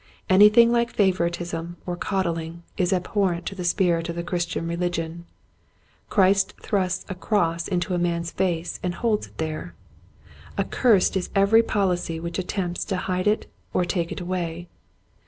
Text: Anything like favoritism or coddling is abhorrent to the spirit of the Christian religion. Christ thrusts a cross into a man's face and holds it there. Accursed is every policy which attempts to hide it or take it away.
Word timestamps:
Anything 0.31 0.71
like 0.71 0.91
favoritism 0.95 1.77
or 1.85 1.95
coddling 1.95 2.63
is 2.75 2.91
abhorrent 2.91 3.45
to 3.45 3.53
the 3.53 3.63
spirit 3.63 4.09
of 4.09 4.15
the 4.15 4.23
Christian 4.23 4.67
religion. 4.67 5.25
Christ 6.09 6.55
thrusts 6.59 7.05
a 7.07 7.13
cross 7.13 7.67
into 7.67 7.93
a 7.93 7.99
man's 7.99 8.31
face 8.31 8.79
and 8.81 8.95
holds 8.95 9.27
it 9.27 9.37
there. 9.37 9.75
Accursed 10.57 11.15
is 11.15 11.29
every 11.35 11.61
policy 11.61 12.19
which 12.19 12.39
attempts 12.39 12.83
to 12.85 12.97
hide 12.97 13.27
it 13.27 13.45
or 13.75 13.85
take 13.85 14.11
it 14.11 14.19
away. 14.19 14.69